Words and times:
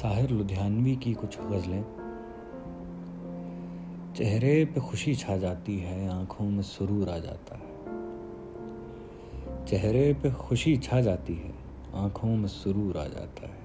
साहिर 0.00 0.30
लुधियानवी 0.30 0.96
की 0.96 1.14
कुछ 1.14 1.40
गज़लें। 1.40 1.84
चेहरे 4.16 4.64
पे 4.64 4.80
खुशी 4.80 5.14
छा 5.14 5.36
जाती 5.36 5.78
है, 5.78 6.20
आँखों 6.20 6.44
में 6.44 6.62
सुरूर 6.62 7.08
आ 7.08 7.18
जाता 7.18 7.54
है। 7.54 7.70
चेहरे 9.66 10.14
पे 10.14 10.30
खुशी 10.30 10.76
छा 10.76 11.00
जाती 11.00 11.34
है, 11.34 11.54
आँखों 11.94 12.36
में 12.36 12.48
सुरूर 12.48 12.96
आ 12.96 13.04
जाता 13.04 13.46
है। 13.46 13.60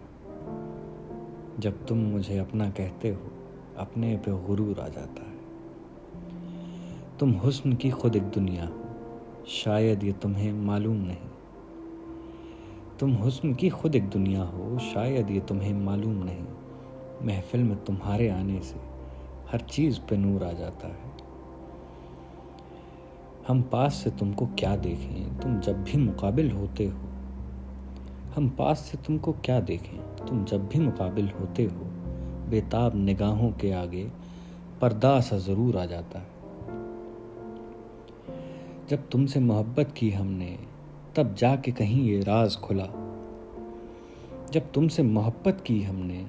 जब 1.59 1.85
तुम 1.85 1.97
मुझे 1.97 2.37
अपना 2.37 2.69
कहते 2.69 3.09
हो, 3.09 3.31
अपने 3.77 4.17
पे 4.17 4.47
गुरूर 4.47 4.79
आ 4.79 4.87
जाता 4.87 5.21
है। 5.23 5.37
तुम 7.19 7.31
हुस्न 7.31 7.73
की 7.73 7.89
खुद 7.89 8.15
एक 8.15 8.23
दुनिया 8.23 8.65
हो, 8.65 8.83
शायद 9.47 10.03
ये 10.03 10.11
तुम्हें 10.11 10.53
मालूम 10.53 10.97
नहीं। 10.97 11.34
तुम 12.99 13.13
हुस्न 13.13 13.53
की 13.53 13.69
खुद 13.69 13.95
एक 13.95 14.09
दुनिया 14.09 14.43
हो, 14.43 14.79
शायद 14.79 15.31
ये 15.31 15.39
तुम्हें 15.39 15.73
मालूम 15.73 16.23
नहीं। 16.23 16.45
महफिल 17.21 17.63
में 17.63 17.83
तुम्हारे 17.83 18.29
आने 18.29 18.59
से 18.59 18.75
हर 19.51 19.59
चीज़ 19.59 19.99
पे 19.99 20.17
नूर 20.17 20.43
आ 20.43 20.51
जाता 20.51 20.87
है। 20.87 21.15
हम 23.47 23.61
पास 23.61 23.95
से 23.95 24.09
तुमको 24.09 24.45
क्या 24.45 24.75
देखें? 24.75 25.39
तुम 25.39 25.59
जब 25.59 25.83
भी 25.83 25.97
मुकाबिल 25.97 26.51
होते 26.51 26.85
हो। 26.85 26.99
हम 28.35 28.49
पास 28.49 28.79
से 28.79 28.97
तुमको 28.97 29.31
क्या 29.31 29.59
देखें? 29.59 30.25
तुम 30.25 30.45
जब 30.45 30.67
भी 30.67 30.79
मुकाबिल 30.79 31.29
होते 31.29 31.63
हो, 31.63 31.79
बेताब 32.49 32.95
निगाहों 32.95 33.51
के 33.51 33.71
आगे 33.71 34.11
पर्दा 34.81 35.19
सा 35.19 35.37
ज़रूर 35.37 35.77
आ 35.77 35.85
जाता 35.85 36.19
है। 36.19 36.35
जब 38.89 39.09
तुमसे 39.09 39.39
मोहब्बत 39.39 39.91
की 39.97 40.11
हमने 40.11 40.74
तब 41.15 41.35
जाके 41.35 41.71
कहीं 41.71 42.05
ये 42.05 42.19
राज 42.19 42.55
खुला। 42.55 42.85
जब 44.51 44.71
तुमसे 44.71 45.03
मोहब्बत 45.03 45.63
की 45.65 45.83
हमने, 45.83 46.27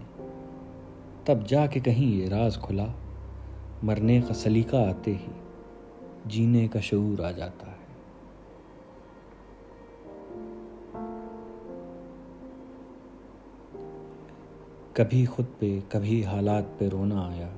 तब 1.27 1.45
जाके 1.45 1.81
कहीं 1.81 2.21
ये 2.21 2.29
राज 2.29 2.59
खुला। 2.59 2.95
मरने 3.85 4.23
का 4.23 4.35
सलीका 4.35 4.79
आते 4.79 5.11
ही 5.11 5.29
जीने 6.27 6.69
का 6.69 6.81
शूर 6.81 7.25
आ 7.25 7.31
जाता 7.31 7.67
है। 7.67 7.77
कभी 14.97 15.27
खुद 15.27 15.47
पे, 15.61 15.81
कभी 15.81 16.23
हालात 16.23 16.77
पे 16.79 16.89
रोना 16.89 17.29
आया। 17.29 17.53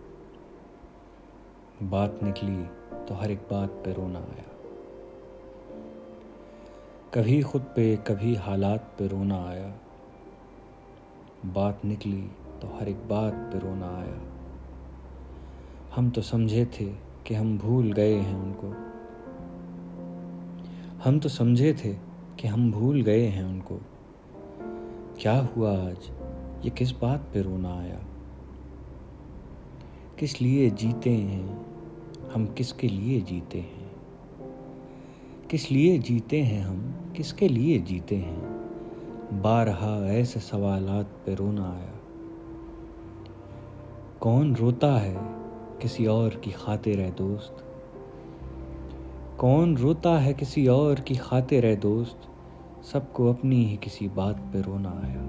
बात 1.83 2.21
निकली 2.23 2.65
तो 3.07 3.15
हर 3.15 3.31
एक 3.31 3.39
बात 3.39 3.71
पे 3.71 3.93
रोना 3.93 4.19
आया। 4.19 4.58
कभी 7.15 7.43
खुद 7.43 7.63
पे, 7.63 7.97
कभी 7.97 8.35
हालात 8.35 8.95
पे 8.99 9.09
रोना 9.09 9.49
आया। 9.49 9.75
बात 11.47 11.85
निकली 11.85 12.23
तो 12.63 12.79
हर 12.79 12.89
एक 12.89 13.09
बात 13.09 13.33
पे 13.35 13.59
रोना 13.59 13.87
आया। 13.87 14.21
हम 15.97 16.11
तो 16.11 16.23
समझे 16.23 16.67
थे 16.67 16.85
कि 17.27 17.35
हम 17.35 17.59
भूल 17.59 17.93
गए 17.93 18.15
हैं 18.15 18.37
उनको। 18.37 18.75
हम 21.05 21.21
तो 21.21 21.29
समझे 21.29 21.75
थे 21.75 21.95
कि 22.39 22.49
हम 22.49 22.73
भूल 22.73 23.03
गए 23.03 23.27
हैं 23.27 23.45
उनको। 23.45 23.81
क्या 25.21 25.41
हुआ 25.41 25.73
आज? 25.73 26.11
ये 26.65 26.71
किस 26.71 26.93
बात 26.93 27.21
पे 27.35 27.43
रोना 27.43 27.79
आया? 27.79 28.01
किस 30.19 30.43
लिए 30.43 30.71
जीते 30.71 31.11
हैं? 31.11 31.67
हम 32.35 32.47
किसके 32.47 32.89
लिए 32.89 33.21
जीते 33.21 33.61
हैं? 33.61 33.88
किस 35.51 35.73
लिए 35.73 35.99
जीते 35.99 36.43
हैं 36.43 36.65
हम? 36.65 36.95
किसके 37.17 37.49
लिए 37.49 37.79
जीते 37.79 38.17
हैं? 38.17 38.41
बारहा 39.33 40.07
ऐसे 40.07 40.41
सवालात 40.41 41.07
पे 41.27 41.35
रोना 41.35 41.73
आया। 41.73 41.95
कौन 44.21 44.57
रोता 44.57 44.99
है 44.99 45.17
किसी 45.83 46.07
और 46.07 46.29
की 46.29 46.51
खातिर 46.51 47.01
है 47.01 47.11
दोस्त? 47.11 47.65
कौन 49.39 49.77
रोता 49.77 50.19
है 50.19 50.35
किसी 50.35 50.67
और 50.67 51.01
की 51.01 51.17
खातिर 51.17 51.67
है 51.67 51.77
दोस्त? 51.77 52.21
सबको 52.85 53.33
अपनी 53.33 53.65
ही 53.65 53.77
किसी 53.77 54.09
बात 54.09 54.37
पे 54.37 54.61
रोना 54.61 55.03
आया। 55.05 55.23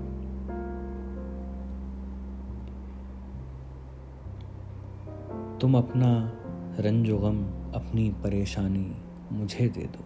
तुम 5.57 5.77
अपना 5.77 6.31
रंजो 6.79 7.17
गम, 7.17 7.43
अपनी 7.73 8.09
परेशानी 8.09 8.95
मुझे 9.31 9.69
दे 9.69 9.81
दो। 9.81 10.03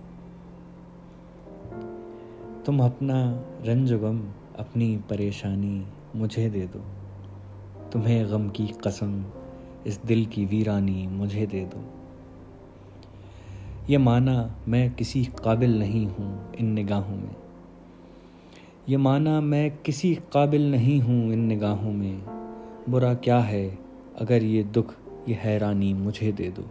तुम 2.65 2.79
अपना 2.79 3.43
रंज 3.65 3.93
गम 3.93 4.19
अपनी 4.59 4.97
परेशानी 4.97 5.85
मुझे 6.15 6.49
दे 6.49 6.61
दो। 6.61 6.79
तुम्हें 7.91 8.31
गम 8.31 8.49
की 8.49 8.67
कसम, 8.67 9.25
इस 9.87 9.99
दिल 10.05 10.25
की 10.25 10.45
वीरानी 10.45 11.07
मुझे 11.07 11.45
दे 11.45 11.65
दो। 11.65 11.83
ये 13.89 13.97
माना 13.97 14.55
मैं 14.67 14.93
किसी 14.93 15.25
काबिल 15.25 15.79
नहीं 15.79 16.07
हूँ 16.07 16.55
इन 16.55 16.65
निगाहों 16.65 17.15
में। 17.15 17.35
ये 18.89 18.97
माना 18.97 19.41
मैं 19.41 19.77
किसी 19.77 20.15
काबिल 20.15 20.71
नहीं 20.71 21.01
हूँ 21.01 21.33
इन 21.33 21.39
निगाहों 21.39 21.91
में। 21.91 22.21
बुरा 22.89 23.13
क्या 23.13 23.39
है 23.39 23.77
अगर 24.19 24.43
ये 24.43 24.63
दुख, 24.63 24.95
ये 25.29 25.35
हैरानी 25.35 25.93
मुझे 25.93 26.31
दे 26.31 26.49
दो। 26.49 26.63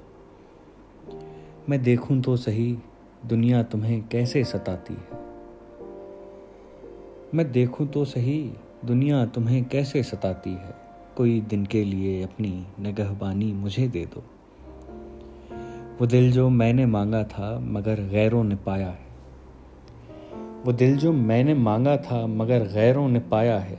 मैं 1.73 1.83
देखूँ 1.83 2.23
तो 2.23 2.37
सही 2.37 2.79
दुनिया 3.27 3.63
तुम्हें 3.63 4.09
कैसे 4.09 4.45
सताती 4.45 4.95
है। 4.95 5.19
मैं 7.35 7.53
देखूँ 7.53 7.87
तो 7.87 8.05
सही 8.05 8.53
दुनिया 8.85 9.27
तुम्हें 9.27 9.65
कैसे 9.65 10.03
सताती 10.03 10.51
है। 10.51 10.75
कोई 11.17 11.41
दिन 11.41 11.67
के 11.67 11.85
लिए 11.85 12.23
अपनी 12.23 12.67
नगहबानी 12.81 13.53
मुझे 13.53 13.89
दे 13.89 14.07
दो। 14.07 14.23
वो 16.01 16.07
दिल 16.07 16.33
जो 16.33 16.49
मैंने 16.49 16.87
मांगा 16.87 17.25
था, 17.25 17.59
मगर 17.59 18.01
गैरों 18.01 18.45
ने 18.45 18.57
पाया 18.57 18.89
है। 18.89 19.07
वो 20.65 20.73
दिल 20.73 20.97
जो 20.97 21.13
मैंने 21.13 21.55
मांगा 21.55 21.97
था, 21.97 22.27
मगर 22.27 22.59
गैरों 22.59 23.09
ने 23.09 23.19
पाया 23.19 23.59
है। 23.59 23.79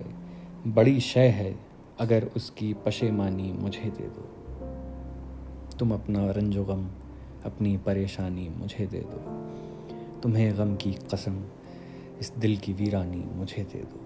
बड़ी 0.67 0.99
शय 0.99 1.27
है, 1.27 1.55
अगर 1.99 2.29
उसकी 2.35 2.73
पशेमानी 2.73 3.53
मुझे 3.53 3.89
दे 3.89 4.03
दो। 4.03 4.29
तुम 5.79 5.93
अपना 5.93 6.31
रंजो 6.31 6.63
गम 6.63 6.87
अपनी 7.45 7.77
परेशानी 7.77 8.49
मुझे 8.49 8.85
दे 8.87 8.99
दो। 8.99 9.43
तुम्हें 10.21 10.57
गम 10.57 10.75
की 10.75 10.93
कसम, 10.93 11.43
इस 12.19 12.33
दिल 12.37 12.57
की 12.57 12.73
वीरानी 12.73 13.23
मुझे 13.35 13.63
दे 13.63 13.79
दो। 13.79 13.99